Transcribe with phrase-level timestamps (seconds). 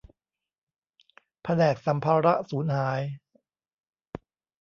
[1.43, 3.01] แผนกสัมภาระสูญหาย